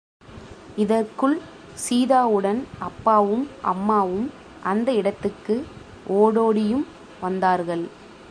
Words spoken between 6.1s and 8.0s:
ஓடோடியும் வந்தார்கள்.